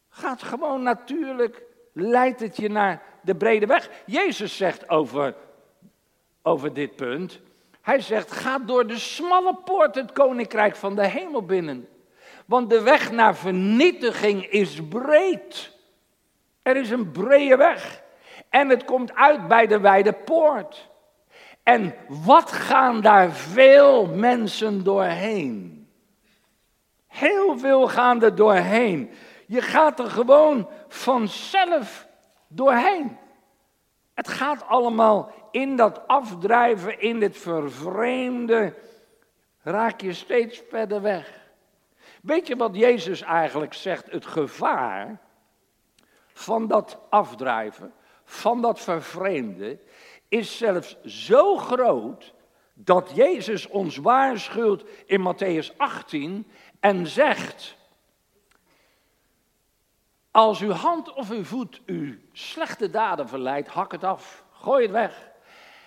Gaat 0.08 0.42
gewoon 0.42 0.82
natuurlijk, 0.82 1.62
leidt 1.92 2.40
het 2.40 2.56
je 2.56 2.68
naar 2.68 3.02
de 3.22 3.34
brede 3.34 3.66
weg. 3.66 3.90
Jezus 4.06 4.56
zegt 4.56 4.88
over, 4.88 5.34
over 6.42 6.72
dit 6.72 6.96
punt, 6.96 7.40
hij 7.80 8.00
zegt, 8.00 8.32
ga 8.32 8.58
door 8.58 8.86
de 8.86 8.98
smalle 8.98 9.54
poort 9.54 9.94
het 9.94 10.12
koninkrijk 10.12 10.76
van 10.76 10.94
de 10.94 11.06
hemel 11.06 11.42
binnen. 11.42 11.88
Want 12.46 12.70
de 12.70 12.82
weg 12.82 13.10
naar 13.10 13.36
vernietiging 13.36 14.46
is 14.46 14.88
breed. 14.88 15.75
Er 16.66 16.76
is 16.76 16.90
een 16.90 17.10
brede 17.10 17.56
weg. 17.56 18.02
En 18.48 18.68
het 18.68 18.84
komt 18.84 19.14
uit 19.14 19.48
bij 19.48 19.66
de 19.66 19.80
wijde 19.80 20.12
poort. 20.12 20.88
En 21.62 21.94
wat 22.08 22.52
gaan 22.52 23.00
daar 23.00 23.30
veel 23.30 24.06
mensen 24.06 24.84
doorheen? 24.84 25.88
Heel 27.06 27.58
veel 27.58 27.88
gaan 27.88 28.22
er 28.22 28.34
doorheen. 28.34 29.10
Je 29.46 29.62
gaat 29.62 29.98
er 29.98 30.10
gewoon 30.10 30.68
vanzelf 30.88 32.08
doorheen. 32.48 33.18
Het 34.14 34.28
gaat 34.28 34.66
allemaal 34.66 35.32
in 35.50 35.76
dat 35.76 36.06
afdrijven, 36.06 37.00
in 37.00 37.20
dit 37.20 37.36
vervreemde, 37.36 38.74
raak 39.62 40.00
je 40.00 40.12
steeds 40.12 40.62
verder 40.68 41.02
weg. 41.02 41.50
Weet 42.22 42.46
je 42.46 42.56
wat 42.56 42.76
Jezus 42.76 43.22
eigenlijk 43.22 43.74
zegt? 43.74 44.10
Het 44.10 44.26
gevaar 44.26 45.24
van 46.38 46.66
dat 46.66 46.98
afdrijven, 47.08 47.92
van 48.24 48.62
dat 48.62 48.80
vervreemden, 48.80 49.80
is 50.28 50.58
zelfs 50.58 50.96
zo 51.04 51.56
groot 51.56 52.34
dat 52.74 53.10
Jezus 53.14 53.66
ons 53.66 53.96
waarschuwt 53.96 54.84
in 55.06 55.20
Matthäus 55.20 55.76
18 55.76 56.46
en 56.80 57.06
zegt: 57.06 57.76
Als 60.30 60.60
uw 60.60 60.70
hand 60.70 61.12
of 61.12 61.30
uw 61.30 61.44
voet 61.44 61.80
uw 61.86 62.14
slechte 62.32 62.90
daden 62.90 63.28
verleidt, 63.28 63.68
hak 63.68 63.92
het 63.92 64.04
af, 64.04 64.44
gooi 64.52 64.82
het 64.82 64.92
weg. 64.92 65.30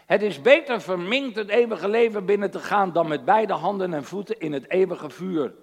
Het 0.06 0.22
is 0.22 0.42
beter 0.42 0.82
verminkt 0.82 1.36
het 1.36 1.50
eeuwige 1.50 1.88
leven 1.88 2.26
binnen 2.26 2.52
te 2.52 2.60
gaan 2.60 2.92
dan 2.92 3.08
met 3.08 3.26
beide 3.26 3.54
handen 3.54 3.94
en 3.94 4.04
voeten 4.04 4.40
in 4.40 4.54
het 4.54 4.70
eeuwige 4.70 5.10
vuur 5.10 5.54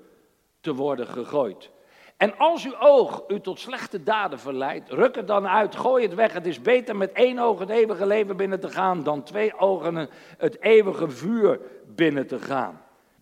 te 0.61 0.75
worden 0.75 1.07
gegooid. 1.07 1.71
En 2.17 2.39
als 2.39 2.67
uw 2.67 2.79
oog 2.79 3.25
u 3.29 3.41
tot 3.41 3.61
slechte 3.61 4.03
daden 4.03 4.39
verleidt, 4.39 4.91
ruk 4.91 5.15
het 5.15 5.27
dan 5.27 5.49
uit, 5.49 5.77
gooi 5.77 6.05
het 6.05 6.15
weg. 6.15 6.33
Het 6.33 6.47
is 6.47 6.61
beter 6.61 6.97
met 6.97 7.13
één 7.13 7.39
oog 7.39 7.59
het 7.59 7.69
eeuwige 7.69 8.07
leven 8.07 8.37
binnen 8.37 8.61
te 8.61 8.71
gaan 8.71 9.03
dan 9.03 9.23
twee 9.23 9.59
ogen 9.59 10.09
het 10.39 10.61
eeuwige 10.61 11.11
vuur 11.11 11.61
binnen 11.87 12.27
te 12.27 12.39
gaan. 12.39 12.81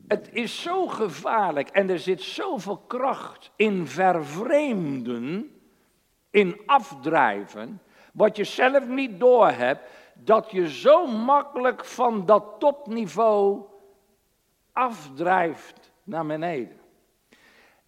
Het 0.09 0.29
is 0.33 0.63
zo 0.63 0.87
gevaarlijk 0.87 1.69
en 1.69 1.91
er 1.91 1.99
zit 1.99 2.23
zoveel 2.23 2.77
kracht 2.77 3.51
in 3.57 3.87
vervreemden, 3.87 5.51
in 6.31 6.61
afdrijven, 6.67 7.81
wat 8.13 8.37
je 8.37 8.45
zelf 8.45 8.87
niet 8.87 9.21
doorhebt, 9.21 9.89
dat 10.15 10.51
je 10.51 10.69
zo 10.69 11.07
makkelijk 11.07 11.85
van 11.85 12.27
dat 12.27 12.45
topniveau 12.59 13.63
afdrijft 14.73 15.93
naar 16.03 16.27
beneden. 16.27 16.84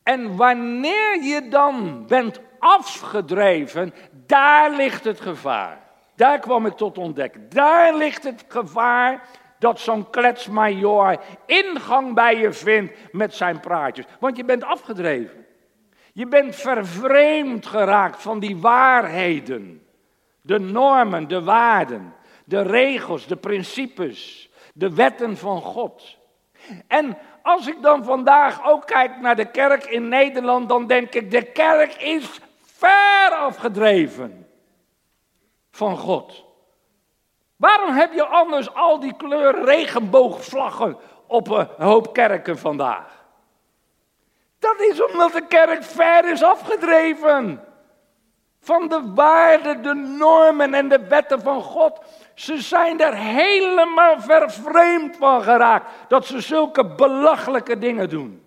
En 0.07 0.37
wanneer 0.37 1.23
je 1.23 1.49
dan 1.49 2.07
bent 2.07 2.41
afgedreven, 2.59 3.95
daar 4.27 4.71
ligt 4.71 5.05
het 5.05 5.21
gevaar. 5.21 5.81
Daar 6.15 6.39
kwam 6.39 6.67
ik 6.67 6.73
tot 6.73 6.99
ontdekken. 6.99 7.49
Daar 7.49 7.95
ligt 7.95 8.25
het 8.25 8.45
gevaar 8.49 9.29
dat 9.59 9.81
zo'n 9.81 10.11
kletsmajor 10.11 11.21
ingang 11.47 12.15
bij 12.15 12.37
je 12.37 12.53
vindt 12.53 12.93
met 13.13 13.35
zijn 13.35 13.61
praatjes. 13.61 14.05
Want 14.21 14.37
je 14.37 14.45
bent 14.45 14.65
afgedreven. 14.65 15.47
Je 16.13 16.27
bent 16.27 16.57
vervreemd 16.57 17.67
geraakt 17.67 18.23
van 18.23 18.39
die 18.39 18.57
waarheden. 18.57 19.87
De 20.41 20.59
normen, 20.59 21.29
de 21.29 21.43
waarden, 21.43 22.15
de 22.45 22.63
regels, 22.63 23.27
de 23.27 23.37
principes, 23.37 24.51
de 24.75 24.95
wetten 24.95 25.37
van 25.37 25.61
God. 25.61 26.19
En 26.87 27.19
als 27.47 27.67
ik 27.67 27.83
dan 27.83 28.05
vandaag 28.05 28.69
ook 28.69 28.87
kijk 28.87 29.21
naar 29.21 29.37
de 29.37 29.51
kerk 29.51 29.85
in 29.85 30.09
Nederland, 30.09 30.69
dan 30.69 30.87
denk 30.87 31.15
ik, 31.15 31.31
de 31.31 31.43
kerk 31.43 31.95
is 31.95 32.41
ver 32.63 33.31
afgedreven 33.31 34.49
van 35.71 35.97
God. 35.97 36.45
Waarom 37.57 37.95
heb 37.95 38.13
je 38.13 38.27
anders 38.27 38.75
al 38.75 39.01
die 39.01 39.17
kleur 39.17 39.65
regenboogvlaggen 39.65 40.97
op 41.27 41.51
een 41.51 41.69
hoop 41.79 42.13
kerken 42.13 42.59
vandaag? 42.59 43.25
Dat 44.59 44.81
is 44.81 45.05
omdat 45.05 45.33
de 45.33 45.47
kerk 45.47 45.85
ver 45.85 46.31
is 46.31 46.43
afgedreven 46.43 47.65
van 48.61 48.89
de 48.89 49.13
waarden, 49.15 49.83
de 49.83 49.95
normen 49.95 50.75
en 50.75 50.89
de 50.89 51.07
wetten 51.07 51.43
van 51.43 51.63
God. 51.63 52.01
Ze 52.37 52.61
zijn 52.61 53.01
er 53.01 53.15
helemaal 53.15 54.21
vervreemd 54.21 55.17
van 55.17 55.43
geraakt 55.43 55.91
dat 56.09 56.27
ze 56.27 56.41
zulke 56.41 56.87
belachelijke 56.87 57.79
dingen 57.79 58.09
doen. 58.09 58.43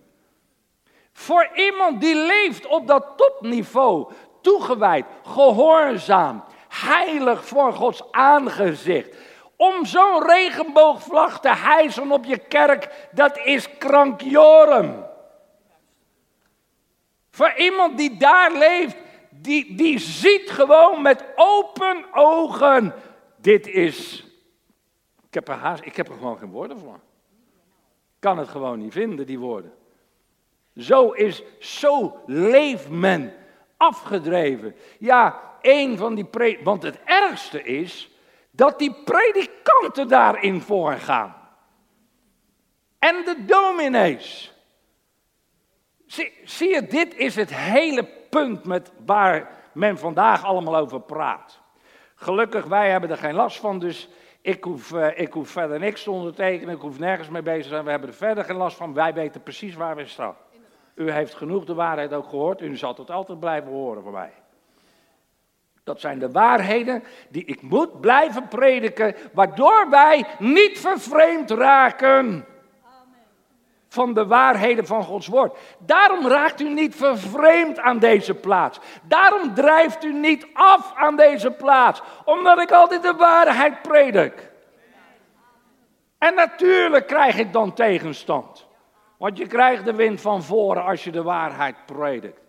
Voor 1.12 1.50
iemand 1.54 2.00
die 2.00 2.14
leeft 2.14 2.66
op 2.66 2.86
dat 2.86 3.06
topniveau, 3.16 4.12
toegewijd, 4.40 5.04
gehoorzaam, 5.22 6.44
heilig 6.68 7.44
voor 7.44 7.72
Gods 7.72 8.02
aangezicht. 8.10 9.16
Om 9.56 9.84
zo'n 9.84 10.26
regenboogvlag 10.26 11.40
te 11.40 11.54
hijsen 11.54 12.10
op 12.10 12.24
je 12.24 12.38
kerk, 12.38 13.08
dat 13.12 13.38
is 13.38 13.78
krankjorum. 13.78 15.04
Voor 17.30 17.52
iemand 17.56 17.98
die 17.98 18.16
daar 18.16 18.52
leeft, 18.52 18.96
die, 19.30 19.74
die 19.74 19.98
ziet 19.98 20.50
gewoon 20.50 21.02
met 21.02 21.24
open 21.36 22.04
ogen, 22.12 22.94
dit 23.40 23.66
is, 23.66 24.26
ik 25.26 25.34
heb, 25.34 25.48
er 25.48 25.54
haast, 25.54 25.84
ik 25.84 25.96
heb 25.96 26.08
er 26.08 26.14
gewoon 26.14 26.38
geen 26.38 26.50
woorden 26.50 26.78
voor. 26.78 27.00
Kan 28.18 28.38
het 28.38 28.48
gewoon 28.48 28.78
niet 28.78 28.92
vinden, 28.92 29.26
die 29.26 29.38
woorden. 29.38 29.72
Zo 30.76 31.10
is, 31.10 31.42
zo 31.58 32.20
leeft 32.26 32.88
men 32.88 33.32
afgedreven. 33.76 34.74
Ja, 34.98 35.40
een 35.60 35.96
van 35.96 36.14
die 36.14 36.24
pre 36.24 36.58
want 36.62 36.82
het 36.82 37.00
ergste 37.04 37.62
is 37.62 38.10
dat 38.50 38.78
die 38.78 38.94
predikanten 39.04 40.08
daarin 40.08 40.60
voorgaan. 40.60 41.34
En 42.98 43.24
de 43.24 43.44
dominees. 43.44 44.54
Zie, 46.06 46.32
zie 46.44 46.68
je, 46.68 46.86
dit 46.86 47.14
is 47.16 47.36
het 47.36 47.54
hele 47.54 48.04
punt 48.30 48.64
met 48.64 48.92
waar 49.04 49.58
men 49.72 49.98
vandaag 49.98 50.44
allemaal 50.44 50.76
over 50.76 51.00
praat. 51.00 51.59
Gelukkig, 52.22 52.64
wij 52.64 52.90
hebben 52.90 53.10
er 53.10 53.16
geen 53.16 53.34
last 53.34 53.58
van, 53.60 53.78
dus 53.78 54.08
ik 54.40 54.64
hoef, 54.64 54.90
uh, 54.92 55.18
ik 55.18 55.32
hoef 55.32 55.50
verder 55.50 55.78
niks 55.78 56.02
te 56.02 56.10
ondertekenen, 56.10 56.74
ik 56.74 56.80
hoef 56.80 56.98
nergens 56.98 57.28
mee 57.28 57.42
bezig 57.42 57.62
te 57.62 57.68
zijn. 57.68 57.84
We 57.84 57.90
hebben 57.90 58.08
er 58.08 58.14
verder 58.14 58.44
geen 58.44 58.56
last 58.56 58.76
van. 58.76 58.94
Wij 58.94 59.14
weten 59.14 59.42
precies 59.42 59.74
waar 59.74 59.96
we 59.96 60.06
staan. 60.06 60.36
U 60.94 61.10
heeft 61.10 61.34
genoeg 61.34 61.64
de 61.64 61.74
waarheid 61.74 62.12
ook 62.12 62.28
gehoord. 62.28 62.60
U 62.60 62.76
zal 62.76 62.94
het 62.94 63.10
altijd 63.10 63.40
blijven 63.40 63.70
horen 63.70 64.02
van 64.02 64.12
mij. 64.12 64.32
Dat 65.84 66.00
zijn 66.00 66.18
de 66.18 66.30
waarheden 66.30 67.02
die 67.28 67.44
ik 67.44 67.62
moet 67.62 68.00
blijven 68.00 68.48
prediken, 68.48 69.14
waardoor 69.32 69.86
wij 69.90 70.24
niet 70.38 70.78
vervreemd 70.78 71.50
raken 71.50 72.46
van 73.90 74.14
de 74.14 74.26
waarheden 74.26 74.86
van 74.86 75.04
Gods 75.04 75.26
woord. 75.26 75.58
Daarom 75.78 76.26
raakt 76.26 76.60
u 76.60 76.68
niet 76.68 76.94
vervreemd 76.94 77.78
aan 77.78 77.98
deze 77.98 78.34
plaats. 78.34 78.78
Daarom 79.02 79.54
drijft 79.54 80.04
u 80.04 80.12
niet 80.12 80.46
af 80.52 80.92
aan 80.96 81.16
deze 81.16 81.50
plaats, 81.50 82.02
omdat 82.24 82.60
ik 82.60 82.70
altijd 82.70 83.02
de 83.02 83.14
waarheid 83.14 83.82
predik. 83.82 84.50
En 86.18 86.34
natuurlijk 86.34 87.06
krijg 87.06 87.38
ik 87.38 87.52
dan 87.52 87.74
tegenstand. 87.74 88.66
Want 89.18 89.38
je 89.38 89.46
krijgt 89.46 89.84
de 89.84 89.94
wind 89.94 90.20
van 90.20 90.42
voren 90.42 90.84
als 90.84 91.04
je 91.04 91.10
de 91.10 91.22
waarheid 91.22 91.76
predikt. 91.86 92.40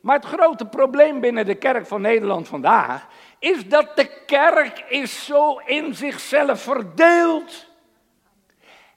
Maar 0.00 0.16
het 0.16 0.24
grote 0.24 0.66
probleem 0.66 1.20
binnen 1.20 1.46
de 1.46 1.54
kerk 1.54 1.86
van 1.86 2.00
Nederland 2.00 2.48
vandaag 2.48 3.06
is 3.38 3.68
dat 3.68 3.96
de 3.96 4.22
kerk 4.26 4.84
is 4.88 5.24
zo 5.24 5.58
in 5.58 5.94
zichzelf 5.94 6.62
verdeeld. 6.62 7.70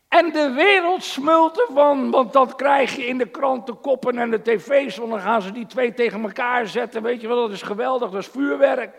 En 0.08 0.32
de 0.32 0.52
wereld 0.52 1.04
smult 1.04 1.68
ervan, 1.68 2.12
want 2.12 2.34
dat 2.34 2.56
krijg 2.56 2.96
je 2.96 3.08
in 3.08 3.18
de 3.18 3.28
krantenkoppen 3.28 4.18
en 4.18 4.32
de 4.32 4.42
tv's. 4.42 4.98
Want 4.98 5.12
dan 5.12 5.20
gaan 5.20 5.42
ze 5.42 5.52
die 5.52 5.66
twee 5.66 5.94
tegen 5.94 6.24
elkaar 6.24 6.68
zetten. 6.68 7.04
Weet 7.04 7.22
je 7.22 7.28
wel, 7.28 7.42
dat 7.42 7.52
is 7.52 7.62
geweldig, 7.62 8.10
dat 8.12 8.22
is 8.22 8.28
vuurwerk. 8.28 8.96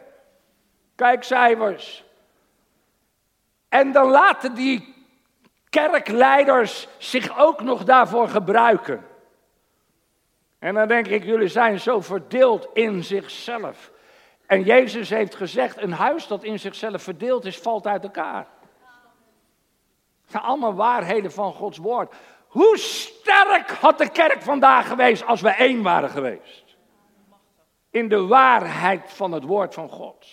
Kijkcijfers. 0.95 2.05
En 3.69 3.93
dan 3.93 4.11
laten 4.11 4.55
die 4.55 4.95
kerkleiders 5.71 6.89
zich 6.99 7.39
ook 7.39 7.63
nog 7.63 7.85
daarvoor 7.85 8.29
gebruiken. 8.29 9.07
En 10.59 10.75
dan 10.75 10.89
denk 10.89 11.07
ik, 11.07 11.25
jullie 11.25 11.49
zijn 11.49 11.81
zo 11.81 12.01
verdeeld 12.01 12.69
in 12.73 13.05
zichzelf. 13.05 13.91
En 14.47 14.63
Jezus 14.63 15.11
heeft 15.11 15.35
gezegd, 15.35 15.83
een 15.83 15.93
huis 15.93 16.27
dat 16.27 16.45
in 16.45 16.59
zichzelf 16.59 17.03
verdeeld 17.03 17.45
is, 17.45 17.59
valt 17.59 17.87
uit 17.87 18.03
elkaar. 18.03 18.47
Dat 20.27 20.35
zijn 20.35 20.43
allemaal 20.43 20.75
waarheden 20.75 21.33
van 21.33 21.53
Gods 21.53 21.79
woord. 21.79 22.15
Hoe 22.47 22.79
sterk 22.79 23.71
had 23.71 23.99
de 23.99 24.11
kerk 24.11 24.43
vandaag 24.43 24.89
geweest 24.89 25.27
als 25.27 25.41
we 25.41 25.49
één 25.49 25.83
waren 25.83 26.11
geweest? 26.11 26.65
In 27.91 28.09
de 28.09 28.27
waarheid 28.27 29.13
van 29.13 29.33
het 29.33 29.45
woord 29.45 29.75
van 29.75 29.89
God. 29.89 30.27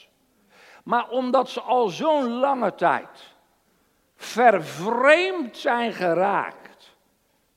Maar 0.83 1.09
omdat 1.09 1.49
ze 1.49 1.61
al 1.61 1.87
zo'n 1.87 2.39
lange 2.39 2.75
tijd 2.75 3.35
vervreemd 4.15 5.57
zijn 5.57 5.93
geraakt 5.93 6.95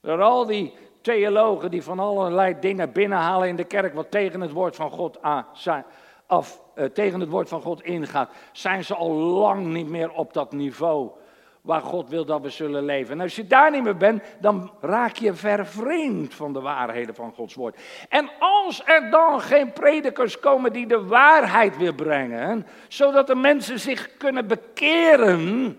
door 0.00 0.22
al 0.22 0.46
die 0.46 0.74
theologen 1.00 1.70
die 1.70 1.82
van 1.82 1.98
allerlei 1.98 2.56
dingen 2.60 2.92
binnenhalen 2.92 3.48
in 3.48 3.56
de 3.56 3.64
kerk 3.64 3.94
wat 3.94 4.10
tegen 4.10 4.40
het 4.40 4.50
woord 4.50 4.76
van 4.76 4.90
God 4.90 5.18
zijn, 5.52 5.84
of 6.28 6.62
uh, 6.74 6.84
tegen 6.84 7.20
het 7.20 7.28
woord 7.28 7.48
van 7.48 7.62
God 7.62 7.82
ingaat, 7.82 8.30
zijn 8.52 8.84
ze 8.84 8.94
al 8.94 9.10
lang 9.12 9.66
niet 9.66 9.88
meer 9.88 10.10
op 10.12 10.32
dat 10.32 10.52
niveau 10.52 11.10
waar 11.66 11.80
God 11.80 12.08
wil 12.08 12.24
dat 12.24 12.42
we 12.42 12.50
zullen 12.50 12.84
leven. 12.84 13.12
En 13.12 13.20
als 13.20 13.36
je 13.36 13.46
daar 13.46 13.70
niet 13.70 13.82
meer 13.82 13.96
bent, 13.96 14.22
dan 14.40 14.70
raak 14.80 15.16
je 15.16 15.34
vervreemd 15.34 16.34
van 16.34 16.52
de 16.52 16.60
waarheden 16.60 17.14
van 17.14 17.32
Gods 17.32 17.54
woord. 17.54 17.76
En 18.08 18.30
als 18.38 18.82
er 18.84 19.10
dan 19.10 19.40
geen 19.40 19.72
predikers 19.72 20.40
komen 20.40 20.72
die 20.72 20.86
de 20.86 21.04
waarheid 21.04 21.76
weer 21.76 21.94
brengen, 21.94 22.66
zodat 22.88 23.26
de 23.26 23.34
mensen 23.34 23.80
zich 23.80 24.16
kunnen 24.16 24.46
bekeren, 24.46 25.78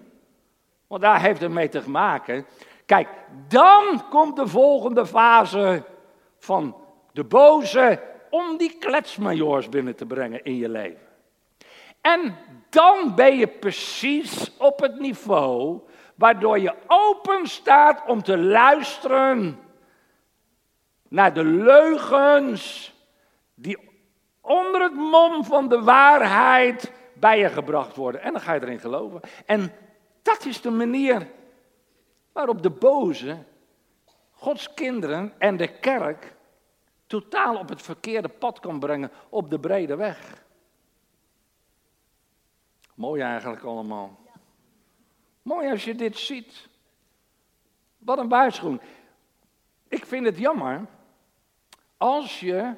want 0.88 1.02
daar 1.02 1.22
heeft 1.22 1.42
het 1.42 1.52
mee 1.52 1.70
te 1.70 1.90
maken, 1.90 2.46
Kijk, 2.88 3.08
dan 3.48 4.04
komt 4.10 4.36
de 4.36 4.48
volgende 4.48 5.06
fase 5.06 5.84
van 6.38 6.76
de 7.12 7.24
boze 7.24 8.02
om 8.30 8.58
die 8.58 8.78
kletsmajoors 8.80 9.70
binnen 9.70 9.96
te 9.96 10.06
brengen 10.06 10.44
in 10.44 10.56
je 10.56 10.70
leven. 10.70 11.07
En 12.14 12.36
dan 12.70 13.16
ben 13.16 13.38
je 13.38 13.48
precies 13.48 14.58
op 14.58 14.80
het 14.80 15.00
niveau 15.00 15.82
waardoor 16.16 16.60
je 16.60 16.76
open 16.88 17.48
staat 17.48 18.04
om 18.06 18.24
te 18.24 18.38
luisteren 18.38 19.60
naar 21.08 21.34
de 21.34 21.44
leugens 21.44 22.94
die 23.56 23.78
onder 24.42 24.82
het 24.82 24.94
mom 24.94 25.44
van 25.44 25.70
de 25.70 25.82
waarheid 25.82 26.92
bij 27.14 27.40
je 27.40 27.50
gebracht 27.50 27.96
worden. 27.96 28.22
En 28.22 28.32
dan 28.32 28.42
ga 28.42 28.54
je 28.54 28.62
erin 28.62 28.80
geloven. 28.80 29.22
En 29.46 29.74
dat 30.22 30.46
is 30.46 30.62
de 30.62 30.72
manier 30.72 31.28
waarop 32.32 32.64
de 32.64 32.70
boze 32.70 33.38
Gods 34.32 34.74
kinderen 34.74 35.34
en 35.38 35.58
de 35.58 35.80
kerk 35.80 36.36
totaal 37.08 37.58
op 37.58 37.70
het 37.70 37.82
verkeerde 37.82 38.30
pad 38.30 38.60
kan 38.60 38.80
brengen 38.80 39.12
op 39.30 39.50
de 39.50 39.60
brede 39.60 39.96
weg. 39.96 40.46
Mooi 42.98 43.22
eigenlijk 43.22 43.64
allemaal. 43.64 44.20
Mooi 45.42 45.70
als 45.70 45.84
je 45.84 45.96
dit 45.96 46.18
ziet. 46.18 46.70
Wat 47.98 48.18
een 48.18 48.30
waarschuwing. 48.30 48.82
Ik 49.88 50.06
vind 50.06 50.26
het 50.26 50.38
jammer 50.38 50.86
als 51.98 52.40
je 52.40 52.74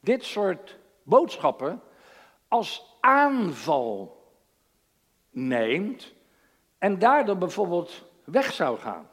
dit 0.00 0.24
soort 0.24 0.78
boodschappen 1.02 1.82
als 2.48 2.96
aanval 3.00 4.22
neemt 5.30 6.12
en 6.78 6.98
daardoor 6.98 7.38
bijvoorbeeld 7.38 8.04
weg 8.24 8.52
zou 8.52 8.78
gaan. 8.78 9.10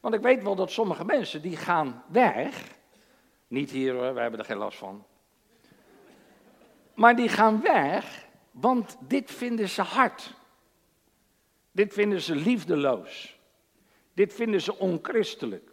Want 0.00 0.14
ik 0.14 0.20
weet 0.20 0.42
wel 0.42 0.54
dat 0.54 0.70
sommige 0.70 1.04
mensen 1.04 1.42
die 1.42 1.56
gaan 1.56 2.04
weg. 2.08 2.78
Niet 3.48 3.70
hier 3.70 3.92
hoor, 3.92 4.14
wij 4.14 4.22
hebben 4.22 4.40
er 4.40 4.46
geen 4.46 4.56
last 4.56 4.78
van. 4.78 5.04
Maar 6.94 7.16
die 7.16 7.28
gaan 7.28 7.60
weg, 7.60 8.25
want 8.60 8.96
dit 9.00 9.30
vinden 9.30 9.68
ze 9.68 9.82
hard. 9.82 10.34
Dit 11.72 11.92
vinden 11.92 12.20
ze 12.20 12.34
liefdeloos. 12.34 13.38
Dit 14.14 14.34
vinden 14.34 14.60
ze 14.60 14.78
onchristelijk. 14.78 15.70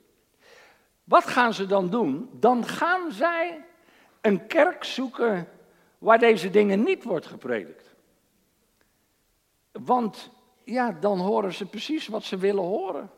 Wat 1.04 1.26
gaan 1.26 1.54
ze 1.54 1.65
dan 1.65 1.89
doen? 1.89 2.30
Dan 2.32 2.65
gaan 2.65 3.12
zij 3.12 3.65
een 4.22 4.48
kerk 4.48 4.84
zoeken 4.84 5.48
waar 5.98 6.19
deze 6.19 6.50
dingen 6.50 6.84
niet 6.84 7.04
wordt 7.04 7.26
gepredikt. 7.26 7.96
Want 9.72 10.30
ja, 10.63 10.91
dan 10.91 11.19
horen 11.19 11.54
ze 11.54 11.65
precies 11.65 12.08
wat 12.08 12.24
ze 12.24 12.38
willen 12.38 12.63
horen. 12.63 13.12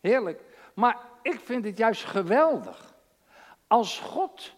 Heerlijk. 0.00 0.42
Maar 0.74 0.98
ik 1.22 1.40
vind 1.40 1.64
het 1.64 1.78
juist 1.78 2.04
geweldig. 2.04 2.94
Als 3.66 3.98
God 3.98 4.54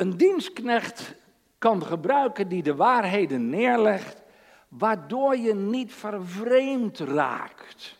een 0.00 0.16
dienstknecht 0.16 1.14
kan 1.58 1.82
gebruiken 1.82 2.48
die 2.48 2.62
de 2.62 2.74
waarheden 2.74 3.50
neerlegt, 3.50 4.22
waardoor 4.68 5.36
je 5.36 5.54
niet 5.54 5.94
vervreemd 5.94 6.98
raakt 6.98 7.96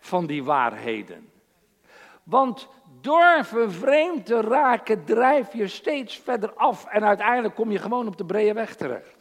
van 0.00 0.26
die 0.26 0.44
waarheden. 0.44 1.30
Want 2.22 2.68
door 3.00 3.44
vervreemd 3.44 4.26
te 4.26 4.40
raken 4.40 5.04
drijf 5.04 5.52
je 5.52 5.68
steeds 5.68 6.16
verder 6.16 6.52
af 6.54 6.86
en 6.86 7.04
uiteindelijk 7.04 7.54
kom 7.54 7.70
je 7.70 7.78
gewoon 7.78 8.06
op 8.06 8.16
de 8.16 8.24
brede 8.24 8.52
weg 8.52 8.76
terecht. 8.76 9.16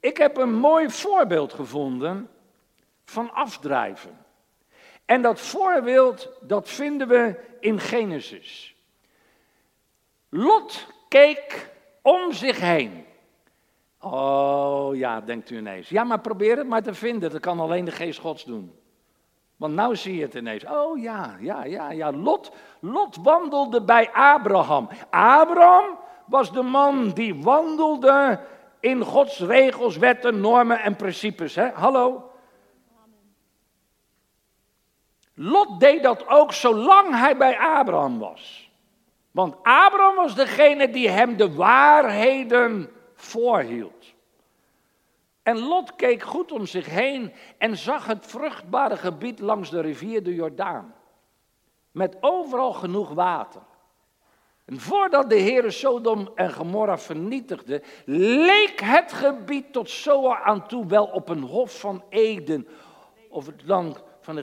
Ik 0.00 0.16
heb 0.16 0.36
een 0.36 0.54
mooi 0.54 0.90
voorbeeld 0.90 1.52
gevonden 1.52 2.30
van 3.04 3.32
afdrijven. 3.32 4.24
En 5.04 5.22
dat 5.22 5.40
voorbeeld, 5.40 6.30
dat 6.40 6.68
vinden 6.68 7.08
we 7.08 7.40
in 7.60 7.80
Genesis. 7.80 8.69
Lot 10.30 10.86
keek 11.08 11.70
om 12.02 12.32
zich 12.32 12.60
heen. 12.60 13.04
Oh 14.00 14.96
ja, 14.96 15.20
denkt 15.20 15.50
u 15.50 15.56
ineens. 15.56 15.88
Ja, 15.88 16.04
maar 16.04 16.20
probeer 16.20 16.56
het 16.56 16.66
maar 16.66 16.82
te 16.82 16.94
vinden. 16.94 17.30
Dat 17.30 17.40
kan 17.40 17.60
alleen 17.60 17.84
de 17.84 17.90
geest 17.90 18.18
gods 18.18 18.44
doen. 18.44 18.78
Want 19.56 19.74
nou 19.74 19.96
zie 19.96 20.16
je 20.16 20.22
het 20.22 20.34
ineens. 20.34 20.66
Oh 20.66 20.98
ja, 20.98 21.36
ja, 21.40 21.64
ja, 21.64 21.90
ja. 21.90 22.12
Lot, 22.12 22.52
Lot 22.80 23.16
wandelde 23.16 23.82
bij 23.82 24.10
Abraham. 24.12 24.88
Abraham 25.10 25.98
was 26.26 26.52
de 26.52 26.62
man 26.62 27.10
die 27.10 27.42
wandelde 27.42 28.40
in 28.80 29.04
Gods 29.04 29.38
regels, 29.38 29.96
wetten, 29.96 30.40
normen 30.40 30.80
en 30.80 30.96
principes. 30.96 31.54
Hè? 31.54 31.68
Hallo? 31.68 32.30
Lot 35.34 35.80
deed 35.80 36.02
dat 36.02 36.28
ook 36.28 36.52
zolang 36.52 37.14
hij 37.18 37.36
bij 37.36 37.58
Abraham 37.58 38.18
was. 38.18 38.69
Want 39.30 39.54
Abraham 39.62 40.16
was 40.16 40.34
degene 40.34 40.90
die 40.90 41.08
hem 41.08 41.36
de 41.36 41.54
waarheden 41.54 42.90
voorhield. 43.14 44.14
En 45.42 45.58
Lot 45.58 45.96
keek 45.96 46.22
goed 46.22 46.52
om 46.52 46.66
zich 46.66 46.86
heen 46.86 47.32
en 47.58 47.76
zag 47.76 48.06
het 48.06 48.26
vruchtbare 48.26 48.96
gebied 48.96 49.40
langs 49.40 49.70
de 49.70 49.80
rivier 49.80 50.22
de 50.22 50.34
Jordaan. 50.34 50.94
Met 51.90 52.16
overal 52.20 52.72
genoeg 52.72 53.08
water. 53.08 53.60
En 54.64 54.80
voordat 54.80 55.30
de 55.30 55.40
Heere 55.40 55.70
Sodom 55.70 56.28
en 56.34 56.52
Gomorra 56.52 56.98
vernietigde, 56.98 57.82
leek 58.04 58.80
het 58.80 59.12
gebied 59.12 59.72
tot 59.72 59.90
Zoar 59.90 60.42
aan 60.42 60.66
toe 60.66 60.86
wel 60.86 61.04
op 61.04 61.28
een 61.28 61.42
hof 61.42 61.80
van 61.80 62.04
Eden 62.08 62.68
of 63.28 63.46
het 63.46 63.62
land 63.66 64.02
van 64.20 64.38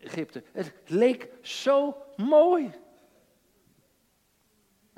Egypte. 0.00 0.42
Het 0.52 0.72
leek 0.86 1.28
zo 1.42 1.96
mooi. 2.16 2.70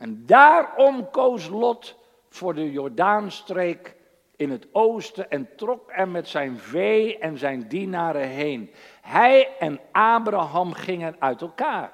En 0.01 0.27
daarom 0.27 1.11
koos 1.11 1.49
Lot 1.49 1.97
voor 2.29 2.55
de 2.55 2.71
Jordaanstreek 2.71 3.97
in 4.37 4.51
het 4.51 4.67
oosten 4.73 5.31
en 5.31 5.49
trok 5.57 5.91
er 5.93 6.09
met 6.09 6.29
zijn 6.29 6.59
vee 6.59 7.19
en 7.19 7.39
zijn 7.39 7.69
dienaren 7.69 8.29
heen. 8.29 8.71
Hij 9.01 9.57
en 9.59 9.81
Abraham 9.93 10.73
gingen 10.73 11.17
uit 11.19 11.41
elkaar. 11.41 11.93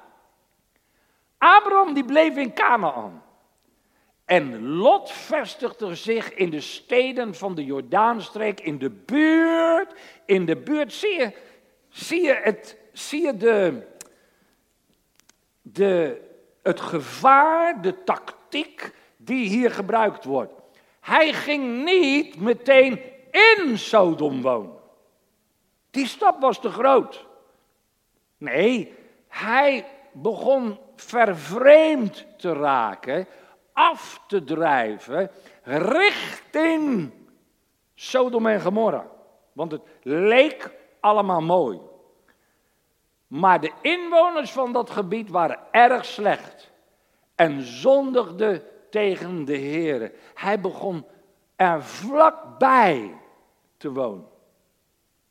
Abraham 1.37 1.93
die 1.93 2.05
bleef 2.05 2.37
in 2.37 2.53
Canaan. 2.53 3.23
En 4.25 4.67
Lot 4.67 5.11
vestigde 5.11 5.95
zich 5.95 6.33
in 6.33 6.49
de 6.49 6.61
steden 6.61 7.35
van 7.35 7.55
de 7.55 7.65
Jordaanstreek, 7.65 8.59
in 8.59 8.77
de 8.77 8.89
buurt, 8.89 9.93
in 10.25 10.45
de 10.45 10.57
buurt. 10.57 10.93
Zie 10.93 11.19
je, 11.19 11.33
zie 11.89 12.21
je, 12.21 12.39
het, 12.43 12.77
zie 12.91 13.21
je 13.21 13.37
de, 13.37 13.87
de, 15.61 16.25
het 16.67 16.81
gevaar, 16.81 17.81
de 17.81 18.03
tactiek 18.03 18.91
die 19.17 19.47
hier 19.47 19.71
gebruikt 19.71 20.23
wordt. 20.23 20.53
Hij 20.99 21.33
ging 21.33 21.83
niet 21.83 22.39
meteen 22.39 23.01
in 23.31 23.77
Sodom 23.77 24.41
wonen. 24.41 24.75
Die 25.91 26.07
stap 26.07 26.41
was 26.41 26.59
te 26.61 26.69
groot. 26.69 27.25
Nee, 28.37 28.93
hij 29.27 29.85
begon 30.11 30.79
vervreemd 30.95 32.25
te 32.37 32.53
raken, 32.53 33.27
af 33.73 34.21
te 34.27 34.43
drijven 34.43 35.31
richting 35.63 37.11
Sodom 37.95 38.47
en 38.47 38.61
Gomorra. 38.61 39.07
Want 39.53 39.71
het 39.71 39.81
leek 40.01 40.71
allemaal 40.99 41.41
mooi. 41.41 41.79
Maar 43.27 43.59
de 43.59 43.71
inwoners 43.81 44.51
van 44.51 44.71
dat 44.71 44.89
gebied 44.89 45.29
waren 45.29 45.59
erg 45.71 46.05
slecht 46.05 46.71
en 47.35 47.61
zondigden 47.61 48.63
tegen 48.89 49.45
de 49.45 49.55
Heer. 49.55 50.11
Hij 50.33 50.59
begon 50.59 51.05
er 51.55 51.83
vlakbij 51.83 53.17
te 53.77 53.91
wonen. 53.91 54.27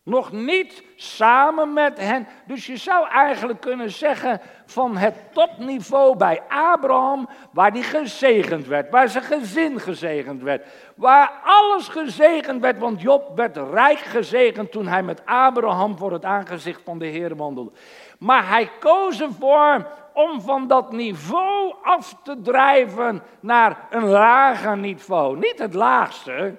Nog 0.07 0.33
niet 0.33 0.83
samen 0.97 1.73
met 1.73 1.99
hen. 1.99 2.27
Dus 2.47 2.67
je 2.67 2.77
zou 2.77 3.09
eigenlijk 3.09 3.61
kunnen 3.61 3.91
zeggen 3.91 4.41
van 4.67 4.97
het 4.97 5.15
topniveau 5.33 6.17
bij 6.17 6.43
Abraham, 6.49 7.29
waar 7.53 7.73
die 7.73 7.83
gezegend 7.83 8.67
werd, 8.67 8.91
waar 8.91 9.09
zijn 9.09 9.25
gezin 9.25 9.81
gezegend 9.81 10.43
werd, 10.43 10.67
waar 10.95 11.33
alles 11.45 11.89
gezegend 11.89 12.61
werd, 12.61 12.79
want 12.79 13.01
Job 13.01 13.37
werd 13.37 13.57
rijk 13.57 13.99
gezegend 13.99 14.73
toen 14.73 14.87
hij 14.87 15.03
met 15.03 15.23
Abraham 15.25 15.99
voor 15.99 16.13
het 16.13 16.25
aangezicht 16.25 16.81
van 16.85 16.99
de 16.99 17.07
Heer 17.07 17.37
wandelde. 17.37 17.71
Maar 18.19 18.49
hij 18.49 18.71
koos 18.81 19.21
ervoor 19.21 19.87
om 20.13 20.41
van 20.41 20.67
dat 20.67 20.93
niveau 20.93 21.75
af 21.83 22.17
te 22.23 22.41
drijven 22.41 23.23
naar 23.41 23.87
een 23.91 24.09
lager 24.09 24.77
niveau. 24.77 25.39
Niet 25.39 25.59
het 25.59 25.75
laagste, 25.75 26.55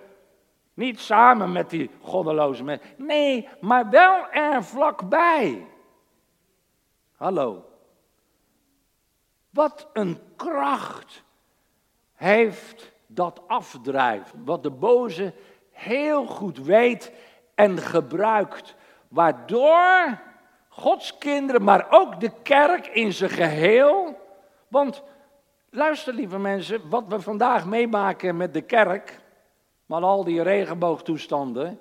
niet 0.77 0.99
samen 0.99 1.51
met 1.51 1.69
die 1.69 1.89
goddeloze 2.01 2.63
mensen. 2.63 2.87
Nee, 2.97 3.49
maar 3.61 3.89
wel 3.89 4.29
er 4.31 4.63
vlakbij. 4.63 5.67
Hallo. 7.15 7.65
Wat 9.49 9.87
een 9.93 10.19
kracht 10.35 11.23
heeft 12.13 12.91
dat 13.07 13.41
afdrijven. 13.47 14.45
Wat 14.45 14.63
de 14.63 14.71
boze 14.71 15.33
heel 15.71 16.25
goed 16.25 16.57
weet 16.57 17.11
en 17.55 17.77
gebruikt. 17.77 18.75
Waardoor 19.07 20.19
Gods 20.69 21.17
kinderen, 21.17 21.63
maar 21.63 21.87
ook 21.89 22.19
de 22.19 22.31
kerk 22.43 22.87
in 22.87 23.13
zijn 23.13 23.29
geheel. 23.29 24.19
Want 24.67 25.03
luister 25.69 26.13
lieve 26.13 26.39
mensen, 26.39 26.89
wat 26.89 27.03
we 27.07 27.21
vandaag 27.21 27.65
meemaken 27.65 28.37
met 28.37 28.53
de 28.53 28.61
kerk, 28.61 29.19
maar 29.87 30.01
al 30.01 30.23
die 30.23 30.41
regenboogtoestanden. 30.41 31.79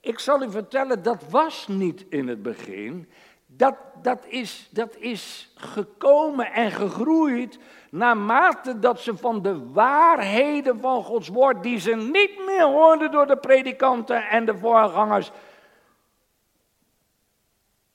Ik 0.00 0.18
zal 0.18 0.42
u 0.42 0.50
vertellen, 0.50 1.02
dat 1.02 1.30
was 1.30 1.68
niet 1.68 2.06
in 2.08 2.28
het 2.28 2.42
begin. 2.42 3.08
Dat, 3.46 3.74
dat, 4.02 4.26
is, 4.26 4.68
dat 4.70 4.96
is 4.96 5.52
gekomen 5.54 6.52
en 6.52 6.70
gegroeid 6.70 7.58
naarmate 7.90 8.78
dat 8.78 9.00
ze 9.00 9.16
van 9.16 9.42
de 9.42 9.70
waarheden 9.72 10.80
van 10.80 11.04
Gods 11.04 11.28
woord, 11.28 11.62
die 11.62 11.78
ze 11.78 11.94
niet 11.94 12.44
meer 12.46 12.64
hoorden 12.64 13.10
door 13.10 13.26
de 13.26 13.36
predikanten 13.36 14.28
en 14.28 14.44
de 14.44 14.58
voorgangers, 14.58 15.30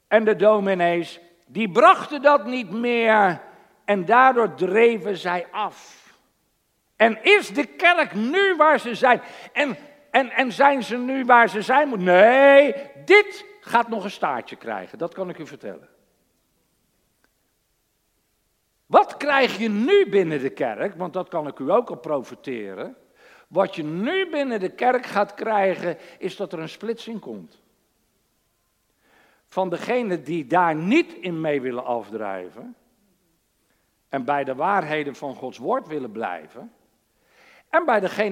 en 0.07 0.25
de 0.25 0.35
dominees, 0.35 1.19
die 1.45 1.71
brachten 1.71 2.21
dat 2.21 2.45
niet 2.45 2.71
meer 2.71 3.41
en 3.85 4.05
daardoor 4.05 4.53
dreven 4.53 5.17
zij 5.17 5.47
af. 5.51 6.02
En 6.95 7.23
is 7.23 7.49
de 7.49 7.65
kerk 7.65 8.13
nu 8.13 8.55
waar 8.55 8.79
ze 8.79 8.95
zijn? 8.95 9.21
En, 9.53 9.77
en, 10.11 10.29
en 10.29 10.51
zijn 10.51 10.83
ze 10.83 10.97
nu 10.97 11.25
waar 11.25 11.49
ze 11.49 11.61
zijn? 11.61 12.03
Nee, 12.03 12.75
dit 13.05 13.45
gaat 13.61 13.87
nog 13.87 14.03
een 14.03 14.11
staartje 14.11 14.55
krijgen, 14.55 14.97
dat 14.97 15.13
kan 15.13 15.29
ik 15.29 15.37
u 15.37 15.47
vertellen. 15.47 15.89
Wat 18.85 19.17
krijg 19.17 19.57
je 19.57 19.69
nu 19.69 20.09
binnen 20.09 20.41
de 20.41 20.49
kerk? 20.49 20.95
Want 20.95 21.13
dat 21.13 21.27
kan 21.27 21.47
ik 21.47 21.59
u 21.59 21.71
ook 21.71 21.89
al 21.89 21.97
profiteren. 21.97 22.95
Wat 23.47 23.75
je 23.75 23.83
nu 23.83 24.29
binnen 24.29 24.59
de 24.59 24.69
kerk 24.69 25.05
gaat 25.05 25.33
krijgen, 25.33 25.97
is 26.17 26.35
dat 26.35 26.53
er 26.53 26.59
een 26.59 26.69
splitsing 26.69 27.19
komt 27.19 27.63
van 29.53 29.69
degenen 29.69 30.23
die 30.23 30.47
daar 30.47 30.75
niet 30.75 31.13
in 31.13 31.41
mee 31.41 31.61
willen 31.61 31.85
afdrijven 31.85 32.75
en 34.09 34.25
bij 34.25 34.43
de 34.43 34.55
waarheden 34.55 35.15
van 35.15 35.35
Gods 35.35 35.57
woord 35.57 35.87
willen 35.87 36.11
blijven, 36.11 36.73
en 37.73 37.85
bij 37.85 37.99
degenen 37.99 38.31